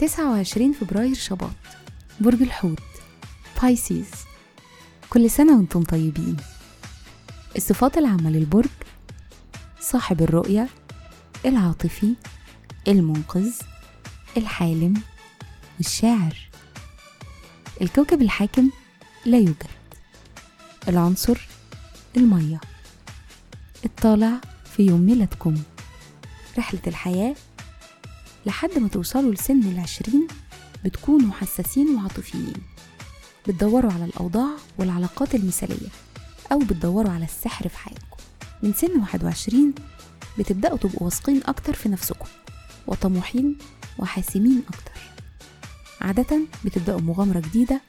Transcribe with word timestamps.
تسعة 0.00 0.30
وعشرين 0.30 0.72
فبراير 0.72 1.14
شباط 1.14 1.50
برج 2.20 2.42
الحوت 2.42 2.82
بايسيز 3.62 4.10
كل 5.10 5.30
سنة 5.30 5.56
وأنتم 5.56 5.82
طيبين. 5.82 6.36
الصفات 7.56 7.98
العامة 7.98 8.30
للبرج 8.30 8.70
صاحب 9.80 10.22
الرؤية 10.22 10.68
العاطفي 11.46 12.14
المنقذ 12.88 13.52
الحالم 14.36 15.02
والشاعر 15.78 16.36
الكوكب 17.82 18.22
الحاكم 18.22 18.70
لا 19.26 19.38
يوجد. 19.38 19.77
العنصر 20.88 21.48
المية. 22.16 22.60
الطالع 23.84 24.40
في 24.76 24.82
يوم 24.82 25.00
ميلادكم. 25.00 25.62
رحلة 26.58 26.80
الحياة 26.86 27.34
لحد 28.46 28.78
ما 28.78 28.88
توصلوا 28.88 29.34
لسن 29.34 29.62
العشرين 29.62 30.26
بتكونوا 30.84 31.32
حساسين 31.32 31.94
وعاطفيين. 31.96 32.52
بتدوروا 33.48 33.92
على 33.92 34.04
الأوضاع 34.04 34.48
والعلاقات 34.78 35.34
المثالية 35.34 35.88
أو 36.52 36.58
بتدوروا 36.58 37.10
على 37.12 37.24
السحر 37.24 37.68
في 37.68 37.78
حياتكم. 37.78 38.16
من 38.62 38.72
سن 38.72 39.00
21 39.00 39.74
بتبدأوا 40.38 40.76
تبقوا 40.78 41.02
واثقين 41.02 41.42
أكتر 41.46 41.74
في 41.74 41.88
نفسكم 41.88 42.28
وطموحين 42.86 43.58
وحاسمين 43.98 44.62
أكتر. 44.68 45.00
عادة 46.00 46.40
بتبدأوا 46.64 47.00
مغامرة 47.00 47.40
جديدة 47.40 47.80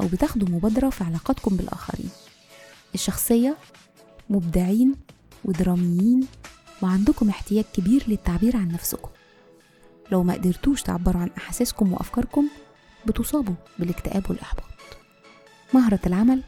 أو 0.00 0.06
بتاخدوا 0.06 0.48
مبادرة 0.48 0.90
في 0.90 1.04
علاقاتكم 1.04 1.56
بالآخرين. 1.56 2.10
الشخصية 2.96 3.56
مبدعين 4.30 4.94
ودراميين 5.44 6.26
وعندكم 6.82 7.28
احتياج 7.28 7.64
كبير 7.74 8.04
للتعبير 8.08 8.56
عن 8.56 8.68
نفسكم. 8.68 9.08
لو 10.12 10.22
ما 10.22 10.34
قدرتوش 10.34 10.82
تعبروا 10.82 11.22
عن 11.22 11.30
أحاسيسكم 11.38 11.92
وأفكاركم 11.92 12.48
بتصابوا 13.06 13.54
بالاكتئاب 13.78 14.30
والإحباط. 14.30 14.64
مهرة 15.74 16.00
العمل 16.06 16.42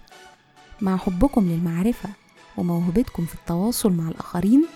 مع 0.81 0.97
حبكم 0.97 1.49
للمعرفة 1.49 2.09
وموهبتكم 2.57 3.27
في 3.27 3.35
التواصل 3.35 3.93
مع 3.93 4.09
الآخرين 4.09 4.67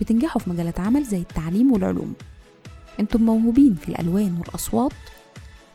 بتنجحوا 0.00 0.40
في 0.40 0.50
مجالات 0.50 0.80
عمل 0.80 1.04
زي 1.04 1.18
التعليم 1.18 1.72
والعلوم. 1.72 2.14
أنتم 3.00 3.22
موهوبين 3.22 3.74
في 3.74 3.88
الألوان 3.88 4.38
والأصوات 4.38 4.92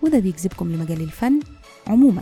وده 0.01 0.19
بيجذبكم 0.19 0.71
لمجال 0.71 1.01
الفن 1.01 1.39
عموما 1.87 2.21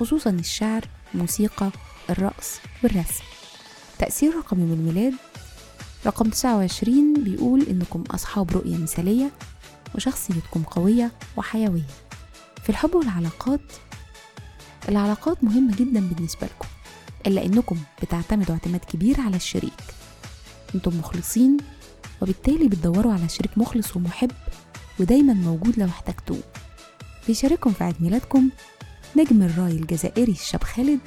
خصوصا 0.00 0.30
الشعر 0.30 0.84
الموسيقى 1.14 1.70
الرقص 2.10 2.58
والرسم. 2.82 3.24
تأثير 3.98 4.36
رقم 4.36 4.60
يوم 4.60 4.72
الميلاد 4.72 5.14
رقم 6.06 6.30
29 6.30 7.14
بيقول 7.24 7.62
إنكم 7.62 8.04
أصحاب 8.10 8.50
رؤية 8.50 8.76
مثالية 8.76 9.30
وشخصيتكم 9.94 10.62
قوية 10.62 11.12
وحيوية. 11.36 11.86
في 12.62 12.70
الحب 12.70 12.94
والعلاقات 12.94 13.60
العلاقات 14.88 15.44
مهمة 15.44 15.76
جدا 15.76 16.00
بالنسبة 16.00 16.46
لكم 16.46 16.68
إلا 17.26 17.44
إنكم 17.44 17.78
بتعتمدوا 18.02 18.54
اعتماد 18.54 18.80
كبير 18.80 19.20
على 19.20 19.36
الشريك. 19.36 19.80
إنتم 20.74 20.98
مخلصين 20.98 21.56
وبالتالي 22.22 22.68
بتدوروا 22.68 23.12
على 23.12 23.28
شريك 23.28 23.58
مخلص 23.58 23.96
ومحب 23.96 24.30
ودايما 25.00 25.32
موجود 25.32 25.78
لو 25.78 25.86
احتجتوه. 25.86 26.42
بيشارككم 27.26 27.72
في 27.72 27.84
عيد 27.84 27.94
ميلادكم 28.00 28.48
نجم 29.16 29.42
الرأي 29.42 29.72
الجزائري 29.72 30.32
الشاب 30.32 30.64
خالد 30.64 31.00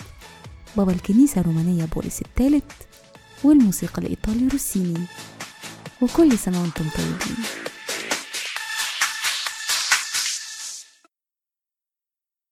بابا 0.77 0.91
الكنيسة 0.91 1.41
الرومانية 1.41 1.85
بولس 1.85 2.21
الثالث 2.21 2.63
والموسيقى 3.43 4.01
الإيطالي 4.01 4.47
روسيني. 4.47 5.05
وكل 6.01 6.37
سنة 6.37 6.61
وأنتم 6.61 6.85
طيبين. 6.97 7.37